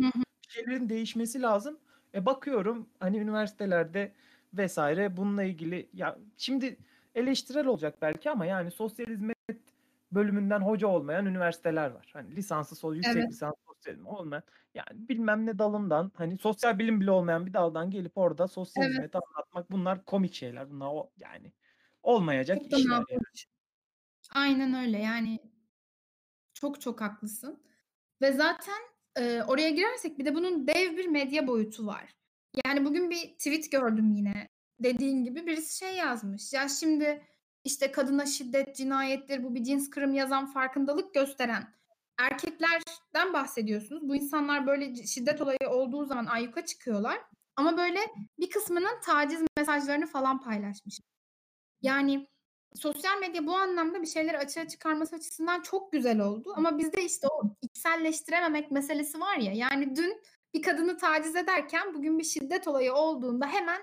[0.00, 0.22] Hı hı.
[0.48, 1.78] Şeylerin değişmesi lazım.
[2.14, 4.12] E, bakıyorum, hani, üniversitelerde
[4.54, 4.78] vs.
[5.16, 6.78] bununla ilgili ya, şimdi
[7.14, 9.36] eleştirel olacak belki ama yani sosyal hizmet
[10.12, 12.10] bölümünden hoca olmayan üniversiteler var.
[12.12, 13.30] Hani, lisanslı yüksek Evet.
[13.30, 14.42] lisans sosyal olmayan,
[14.74, 19.04] yani bilmem ne dalından, hani, sosyal bilim bile olmayan bir daldan gelip orada sosyal Evet.
[19.04, 20.70] hizmeti anlatmak bunlar komik şeyler.
[20.70, 21.52] Bunlar o yani
[22.02, 23.20] olmayacak Çok işler yani.
[23.20, 23.22] makul.
[24.34, 25.40] Aynen öyle yani.
[26.54, 27.62] Çok çok haklısın
[28.22, 28.82] ve zaten,
[29.18, 32.10] eee, oraya girersek bir de bunun dev bir medya boyutu var.
[32.66, 34.48] Yani bugün bir tweet gördüm yine.
[34.80, 36.52] Dediğin gibi birisi şey yazmış.
[36.52, 37.22] Ya, şimdi,
[37.64, 41.74] işte, kadına şiddet cinayettir, bu bir cins kırımı yazan, farkındalık gösteren
[42.18, 44.08] erkeklerden bahsediyorsunuz.
[44.08, 47.18] Bu insanlar böyle şiddet olayı olduğu zaman ayyuka çıkıyorlar
[47.56, 48.00] ama böyle
[48.38, 51.00] bir kısmının taciz mesajlarını falan paylaşmış.
[51.82, 52.26] Yani
[52.74, 57.28] sosyal medya bu anlamda bir şeyleri açığa çıkarması açısından çok güzel oldu ama bizde, işte,
[57.28, 60.22] o içselleştirememek meselesi var ya, yani dün
[60.54, 63.82] bir kadını taciz ederken bugün bir şiddet olayı olduğunda hemen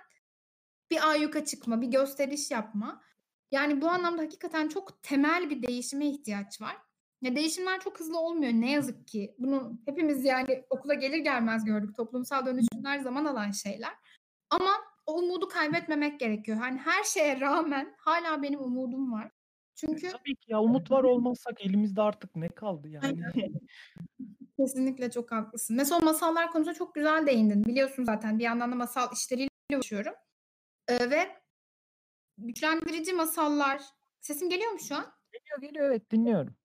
[0.91, 3.01] bir ayyuka çıkma, bir gösteriş yapma.
[3.51, 6.77] Yani bu anlamda hakikaten çok temel bir değişime ihtiyaç var.
[7.21, 9.35] Ya, değişimler çok hızlı olmuyor ne yazık ki.
[9.39, 11.95] Bunu hepimiz yani okula gelir gelmez gördük.
[11.95, 13.93] Toplumsal dönüşümler zaman alan şeyler
[14.49, 14.71] ama
[15.05, 16.57] o umudu kaybetmemek gerekiyor.
[16.57, 19.25] Hani, her şeye rağmen hâlâ benim umudum var.
[19.25, 19.31] E,
[19.75, 23.21] Çünkü tabii ki ya, umut var olmazsak elimizde artık ne kaldı yani?
[24.59, 25.75] Kesinlikle çok haklısın.
[25.75, 27.63] Mesela masallar konusuna çok güzel değindin.
[27.63, 30.13] Biliyorsun zaten bir yandan da masal işleriyle uğraşıyorum,
[30.89, 31.41] eee, ve
[32.37, 33.81] güçlendirici masallar
[34.21, 35.13] Sesim geliyor mu şu an?
[35.33, 35.85] Geliyor, geliyor.
[35.89, 36.55] Evet, dinliyorum.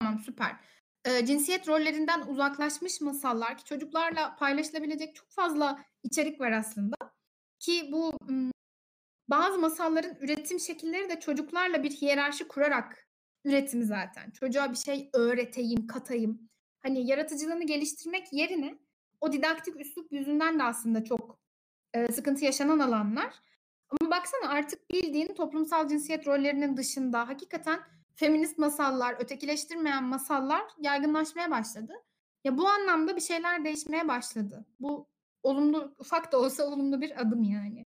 [0.00, 0.56] Tamam süper.
[1.06, 6.96] Eee, cinsiyet rollerinden uzaklaşmış masallar ki çocuklarla paylaşılabilecek çok fazla içerik var aslında
[7.60, 8.12] ki bu,
[9.28, 13.08] bazı masalların üretim şekilleri de çocuklarla bir hiyerarşi kurarak
[13.44, 14.30] üretimi zaten.
[14.30, 16.50] Çocuğa bir şey öğreteyim, katayım.
[16.82, 18.78] Hani, yaratıcılığını geliştirmek yerine
[19.20, 21.41] o didaktik üslup yüzünden de aslında çok,
[21.94, 23.34] eee, sıkıntı yaşanan alanlar
[24.00, 27.80] ama baksana artık bildiğin toplumsal cinsiyet rollerinin dışında hakikaten
[28.14, 31.94] feminist masallar, ötekileştirmeyen masallar yaygınlaşmaya başladı.
[32.44, 34.66] Ya, bu anlamda bir şeyler değişmeye başladı.
[34.80, 35.08] Bu
[35.42, 37.84] olumlu, ufak da olsa olumlu bir adım yani.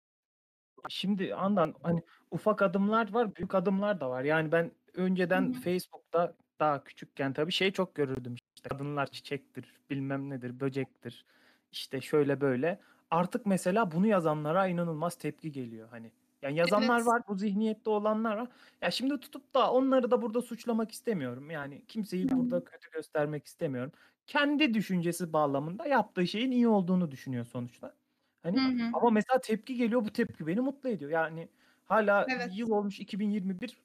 [0.88, 4.24] Şimdi Handan, hani, ufak adımlar var, büyük adımlar da var.
[4.24, 5.52] Yani ben önceden hı.
[5.52, 11.26] Facebook'ta daha küçükken tabii şey çok görürdüm, işte, kadınlar çiçektir, bilmem nedir, böcektir,
[11.72, 12.80] işte, şöyle böyle.
[13.10, 16.12] Artık mesela bunu yazanlara inanılmaz tepki geliyor, hani.
[16.42, 17.06] Yani yazanlar Evet.
[17.06, 18.48] var, bu zihniyette olanlar var.
[18.82, 21.50] Ya, şimdi tutup da onları da burada suçlamak istemiyorum.
[21.50, 23.92] Yani kimseyi burada kötü göstermek istemiyorum.
[24.26, 27.94] Kendi düşüncesi bağlamında yaptığı şeyin iyi olduğunu düşünüyor sonuçta.
[28.54, 28.92] Hı Hani, hı.
[28.92, 31.10] ama mesela tepki geliyor, bu tepki beni mutlu ediyor.
[31.10, 31.48] Yani
[31.84, 32.52] hâlâ Evet.
[32.52, 33.78] yıl olmuş 2021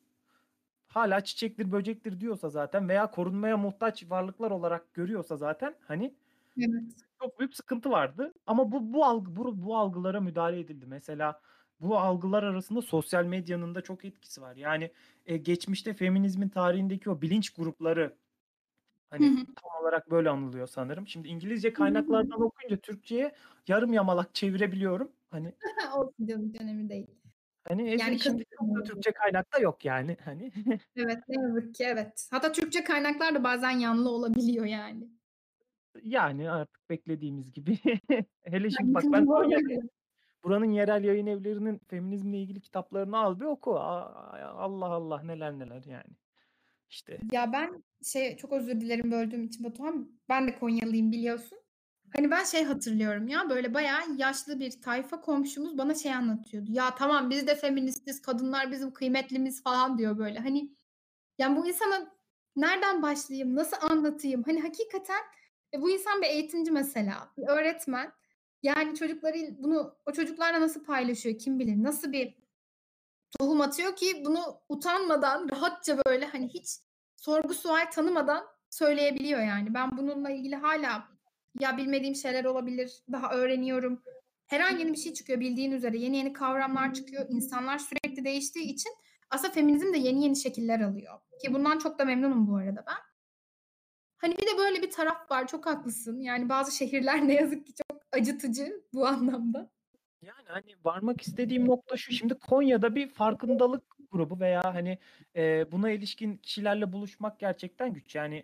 [0.88, 6.16] hâlâ çiçektir, böcektir diyorsa zaten veya korunmaya muhtaç varlıklar olarak görüyorsa zaten, hani
[6.58, 7.06] Evet.
[7.22, 10.86] çok büyük sıkıntı vardı ama bu bu algı bu bu algılara müdahale edildi.
[10.88, 11.42] Mesela
[11.80, 14.56] bu algılar arasında sosyal medyanın da çok etkisi var.
[14.56, 14.92] Yani,
[15.28, 18.18] eee, geçmişte feminizmin tarihindeki o bilinç grupları,
[19.12, 19.46] hani, hı.
[19.56, 21.08] tam olarak böyle anılıyor sanırım.
[21.08, 23.36] Şimdi İngilizce kaynaklardan okuyunca Türkçe'ye
[23.68, 25.12] yarım yamalak çevirebiliyorum.
[25.32, 25.56] Hani
[25.96, 27.08] Olsun canım, önemli değil.
[27.68, 28.44] Hani, eze Yani şimdi
[28.86, 30.52] Türkçe kaynak da yok yani, hani.
[30.96, 32.28] Evet, ne yazık ki evet.
[32.32, 35.10] Hatta Türkçe kaynaklar da bazen yanlı olabiliyor yani.
[36.02, 37.78] Yani artık beklediğimiz gibi.
[38.42, 39.90] Hele şimdi bak ben Konya'dayım.
[40.44, 43.80] Buranın yerel yayınevlerinin feminizmle ilgili kitaplarını al bir oku.
[43.80, 46.14] Allah Allah neler neler yani.
[46.90, 47.18] İşte.
[47.32, 50.12] Ya, ben şey çok özür dilerim böldüğüm için Batuhan.
[50.30, 51.58] Ben de Konyalıyım biliyorsun.
[52.16, 56.72] Hani, ben şey hatırlıyorum ya, böyle bayağı yaşlı bir tayfa komşumuz bana şey anlatıyordu.
[56.72, 60.40] "Ya, tamam biz de feministiz, kadınlar bizim kıymetlimiz." falan diyor böyle.
[60.40, 60.70] Hani,
[61.38, 62.14] yani bu insana
[62.56, 64.44] nereden başlayayım, nasıl anlatayım?
[64.44, 65.22] Hani, hakikaten
[65.74, 68.12] e, bu insan bir eğitimci mesela, bir öğretmen.
[68.64, 71.84] Yani çocuklarıyl bunu o çocuklarla nasıl paylaşıyor kim bilir?
[71.84, 72.36] Nasıl bir
[73.40, 76.68] tohum atıyor ki bunu utanmadan, rahatça böyle, hani, hiç
[77.16, 79.74] sorgu sual tanımadan söyleyebiliyor yani.
[79.74, 81.08] Ben bununla ilgili hâlâ
[81.60, 84.04] ya bilmediğim şeyler olabilir, daha öğreniyorum.
[84.48, 85.98] Her an yeni bir şey çıkıyor bildiğin üzere.
[85.98, 87.26] Yeni yeni kavramlar çıkıyor.
[87.30, 88.92] İnsanlar sürekli değiştiği için
[89.30, 93.13] aslında feminizm de yeni yeni şekiller alıyor ki bundan çok da memnunum bu arada ben.
[94.24, 96.22] Hani, bir de böyle bir taraf var, çok haklısın.
[96.22, 99.72] Yani bazı şehirler ne yazık ki çok acıtıcı bu anlamda.
[100.22, 104.98] Yani, hani, varmak istediğim nokta şu: Şimdi Konya'da bir farkındalık grubu veya, hani,
[105.36, 108.16] eee, buna ilişkin kişilerle buluşmak gerçekten güç.
[108.16, 108.44] Yani,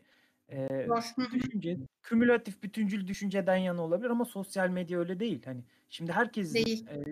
[1.24, 1.40] hı.
[1.40, 5.42] düşünce kümülatif, bütüncül düşünceden yana olabilir ama sosyal medya öyle değil.
[5.46, 6.90] Hani, şimdi herkesin, Değil.
[6.90, 7.04] eee,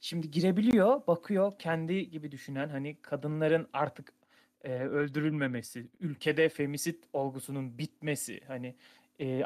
[0.00, 4.14] şimdi girebiliyor, bakıyor kendi gibi düşünen, hani, kadınların artık,
[4.64, 8.76] eee, öldürülmemesi, ülkede femisit olgusunun bitmesi, hani,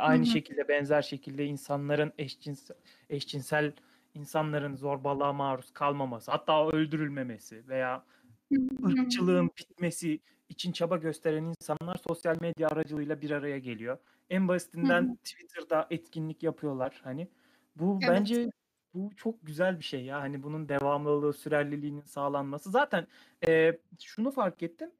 [0.07, 0.27] Hı aynı hı.
[0.27, 2.71] şekilde, benzer şekilde insanların eşcins
[3.11, 3.73] eşcinsel
[4.15, 8.05] insanların zorbalığa maruz kalmaması, hatta öldürülmemesi veya
[8.51, 8.69] Hı hı.
[8.87, 9.27] Hı hı.
[9.27, 13.99] ırkçılığın bitmesi için çaba gösteren insanlar sosyal medya aracılığıyla bir araya geliyor.
[14.31, 14.49] En
[14.81, 15.17] Hı basitinden hı.
[15.25, 17.29] Twitter'da etkinlik yapıyorlar, hani.
[17.77, 18.09] Bu Evet.
[18.09, 18.51] bence
[18.95, 20.21] bu çok güzel bir şey ya.
[20.23, 22.71] Hani, bunun devamlılığı, sürerliliğinin sağlanması.
[22.71, 23.07] Zaten,
[23.49, 24.93] eee, şunu fark ettim,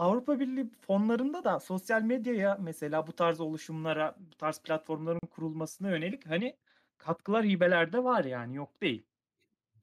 [0.00, 6.26] Avrupa Birliği fonlarında da sosyal medyaya mesela bu tarz oluşumlara, bu tarz platformların kurulmasına yönelik,
[6.26, 6.56] hani,
[6.98, 9.02] katkılar, hibeler de var yani, yok değil.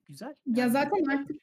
[0.05, 1.37] Güzel, Ya, yani bu zaten bir artık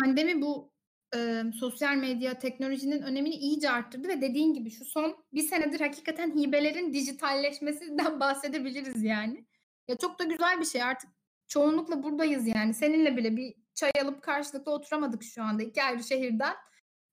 [0.00, 0.70] pandemi bu,
[1.14, 6.36] emm, sosyal medya, teknolojinin önemini iyice arttırdı ve dediğin gibi şu son 1 senedir hakikaten
[6.36, 9.44] hibelerin dijitalleşmesinden bahsedebiliriz yani.
[9.88, 10.82] Ya, çok da güzel bir şey.
[10.82, 11.10] Artık
[11.48, 12.74] çoğunlukla buradayız yani.
[12.74, 16.54] Seninle bile bir çay alıp karşılıklı oturamadık şu anda 2 ayrı şehirden.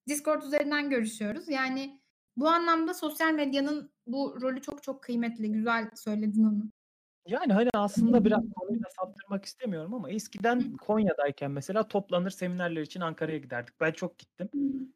[0.07, 1.49] Discord üzerinden görüşüyoruz.
[1.49, 1.99] Yani
[2.37, 5.51] bu anlamda sosyal medyanın bu rolü çok çok kıymetli.
[5.51, 6.63] Güzel söyledin onu.
[7.27, 13.01] Yani, hani, aslında biraz konuyu da saptırmak istemiyorum ama eskiden Konya'dayken mesela toplanır, seminerler için
[13.01, 13.81] Ankara'ya giderdik.
[13.81, 14.49] Ben çok gittim.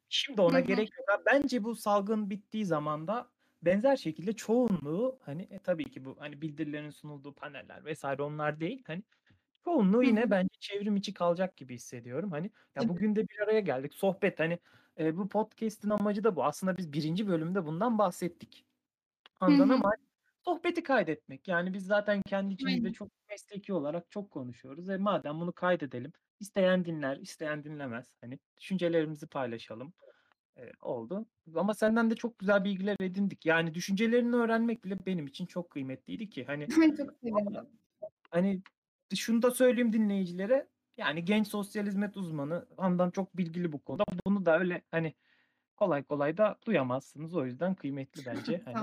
[0.09, 1.21] Şimdi ona gerek yok.
[1.25, 3.27] Bence bu salgın bittiği zaman da
[3.61, 8.05] benzer şekilde çoğunluğu, hani, e, tabii ki bu, hani, bildirilerin sunulduğu paneller vs.
[8.19, 9.03] onlar değil, hani,
[9.65, 12.31] çoğunluğu yine bence çevrim içi kalacak gibi hissediyorum.
[12.31, 14.59] Hani, ya, bugün de bir araya geldik, sohbet, hani,
[14.99, 16.43] eee, bu podcast'in amacı da bu.
[16.45, 18.65] Aslında biz 1'inci bölümde bundan bahsettik
[19.35, 19.91] Handan ama
[20.45, 21.47] sohbeti kaydetmek.
[21.47, 22.93] Yani biz zaten kendi içimizde Aynen.
[22.93, 24.89] çok mesleki olarak çok konuşuyoruz.
[24.89, 26.13] E, madem bunu kaydedelim.
[26.39, 28.13] İsteyen dinler, isteyen dinlemez.
[28.21, 29.93] Hani, düşüncelerimizi paylaşalım,
[30.57, 31.27] eee, oldu.
[31.55, 33.45] Ama senden de çok güzel bilgiler edindik.
[33.45, 37.79] Yani düşüncelerini öğrenmek bile benim için çok kıymetliydi ki, hani, Çok sevindim.
[38.31, 38.63] hani,
[39.15, 44.03] şunu da söyleyeyim dinleyicilere, yani genç sosyal hizmet uzmanı Handan çok bilgili bu konuda.
[44.25, 45.15] Bunu da öyle, hani,
[45.77, 47.35] kolay kolay da duyamazsınız.
[47.35, 48.77] O yüzden kıymetli bence, hani.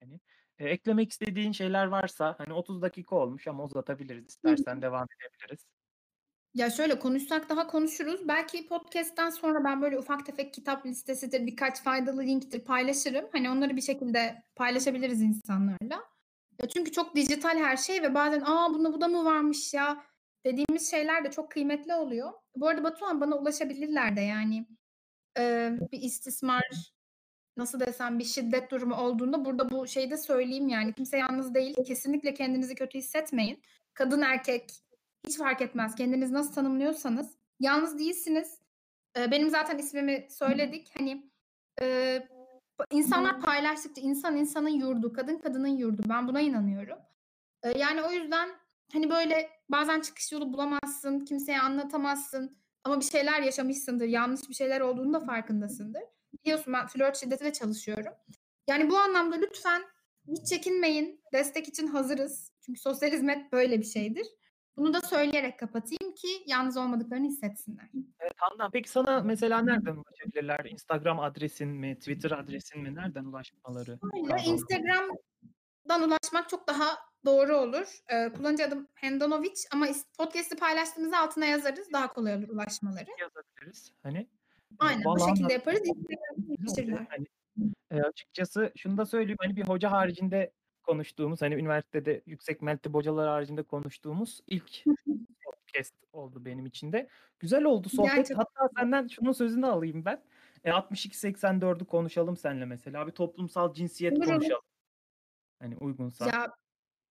[0.00, 0.20] Hani,
[0.60, 5.66] eee, eklemek istediğin şeyler varsa, hani, 30 dakika olmuş ama uzatabiliriz istersen devam edebiliriz.
[6.54, 8.28] Ya, şöyle, konuşsak daha konuşuruz.
[8.28, 13.24] Belki podcast'ten sonra ben böyle ufak tefek kitap listesidir, birkaç faydalı linktir paylaşırım.
[13.32, 16.04] Hani, onları bir şekilde paylaşabiliriz insanlarla.
[16.62, 20.04] Ya, çünkü çok dijital her şey ve bazen, "A, bunda bu da mı varmış ya?"
[20.44, 22.32] Dediğimiz şeyler de çok kıymetli oluyor.
[22.56, 24.66] Bu arada Batuhan bana ulaşabilirler de yani.
[25.38, 26.92] Eee, bir istismar,
[27.56, 31.74] nasıl desem, bir şiddet durumu olduğunda burada bu şeyi de söyleyeyim yani kimse yalnız değil.
[31.86, 33.62] Kesinlikle kendinizi kötü hissetmeyin.
[33.94, 34.70] Kadın, erkek
[35.26, 35.94] hiç fark etmez.
[35.94, 38.58] Kendinizi nasıl tanımlıyorsanız yalnız değilsiniz.
[39.16, 40.90] Eee, benim zaten ismimi söyledik.
[40.98, 41.30] Hani,
[42.78, 46.02] pa insanlar paylaştıkça insan insanın yurdu, kadın kadının yurdu.
[46.08, 46.98] Ben buna inanıyorum.
[47.64, 48.50] Eee, yani o yüzden,
[48.92, 54.80] hani, böyle bazen çıkış yolu bulamazsın, kimseye anlatamazsın ama bir şeyler yaşamışsındır, yanlış bir şeyler
[54.80, 56.02] olduğunun da farkındasındır.
[56.32, 58.12] Biliyorsun ben flört şiddetiyle çalışıyorum.
[58.68, 59.82] Yani bu anlamda lütfen
[60.28, 61.22] hiç çekinmeyin.
[61.32, 62.52] Destek için hazırız.
[62.60, 64.26] Çünkü sosyal hizmet böyle bir şeydir.
[64.76, 67.90] Bunu da söyleyerek kapatayım ki yalnız olmadıklarını hissetsinler.
[68.20, 70.64] Evet, Handan, peki sana mesela nereden ulaşabilirler?
[70.64, 72.94] Instagram adresin mi, Twitter adresin mi?
[72.94, 74.42] Nereden ulaşmaları Şöyle?
[74.42, 77.98] Instagram'dan ulaşmak çok daha doğru olur.
[78.10, 79.86] Eee, kullanıcı adım Handanovic ama
[80.18, 81.92] podcast'i paylaştığımızda altına yazarız.
[81.92, 83.06] Daha kolay olur ulaşmaları.
[83.20, 83.92] Yazabiliriz.
[84.02, 84.26] Hani, eee,
[84.78, 85.80] Aynen, vallahi şekilde yaparız.
[87.10, 87.26] Hani,
[87.92, 90.52] eee, açıkçası şunu da söyleyeyim, hani, bir hoca haricinde
[90.82, 94.84] konuştuğumuz, hani, üniversitede yüksek mertebe hocalar haricinde konuştuğumuz ilk
[95.44, 97.08] podcast oldu benim için de.
[97.40, 98.16] Güzel oldu sohbet.
[98.16, 98.36] Gerçekten.
[98.36, 100.22] Hatta senden şunun sözünü alayım ben.
[100.64, 103.06] Eee, 62-84'ü konuşalım seninle mesela.
[103.06, 104.26] Bir toplumsal cinsiyet olur.
[104.26, 104.62] konuşalım.
[105.60, 106.26] Hani, uygunsa.
[106.26, 106.52] Ya,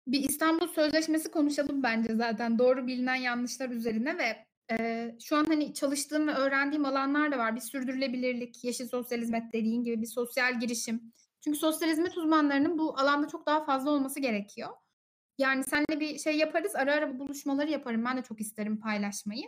[0.06, 5.74] bir İstanbul Sözleşmesi konuşalım bence zaten doğru bilinen yanlışlar üzerine ve, eee, şu an, hani,
[5.74, 7.56] çalıştığım ve öğrendiğim alanlar da var.
[7.56, 11.12] Bir sürdürülebilirlik, yeşil sosyal hizmet dediğin gibi bir sosyal girişim.
[11.44, 14.68] Çünkü sosyal hizmet uzmanlarının bu alanda çok daha fazla olması gerekiyor.
[15.38, 18.04] Yani seninle bir şey yaparız, ara ara bu buluşmaları yaparım.
[18.04, 19.44] Ben de çok isterim paylaşmayı.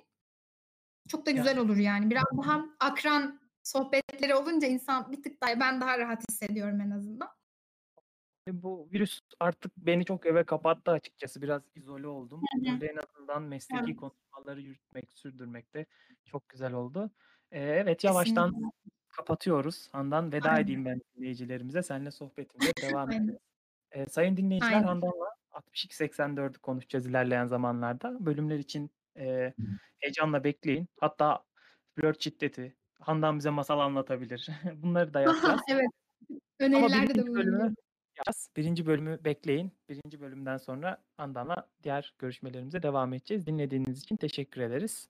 [1.09, 2.11] Çok da güzel olur yani.
[2.11, 7.29] Biraz daha akran sohbetleri olunca insan bir tık daha ben daha rahat hissediyorum en azından.
[8.49, 11.43] E, bu virüs artık beni çok eve kapattı açıkçası.
[11.43, 12.49] Biraz izole oldum.
[12.55, 12.81] Hı hı.
[12.81, 13.97] Burada en azından mesleki Evet.
[13.97, 15.87] konuşmaları yürütmek, sürdürmek de
[16.25, 17.11] çok güzel oldu.
[17.53, 18.71] Eee, evet, yavaştan Kesinlikle.
[19.09, 19.89] kapatıyoruz.
[19.93, 20.61] Handan, veda Aynen.
[20.61, 21.83] edeyim ben dinleyicilerimize.
[21.83, 23.41] Seninle sohbetimize devam edeceğiz.
[23.95, 24.85] Eee, sayın dinleyiciler, Aynen.
[24.85, 28.27] Handan'la 62-84'ü konuşacağız ilerleyen zamanlarda.
[28.27, 29.55] Bölümler için, eee,
[30.01, 30.89] heyecanla bekleyin.
[31.01, 31.45] Hatta
[31.97, 34.49] flört şiddeti, Handan bize masal anlatabilir.
[34.77, 35.63] Bunları da yapacağız.
[35.69, 35.89] Evet.
[36.61, 37.75] Önerilerde de 1.
[38.18, 38.48] yapacağız.
[38.57, 38.87] 1.
[38.87, 39.72] bölümü bekleyin.
[39.88, 40.20] 1.
[40.20, 43.46] bölümden sonra Handan'la diğer görüşmelerimize devam edeceğiz.
[43.46, 45.09] Dinlediğiniz için teşekkür ederiz.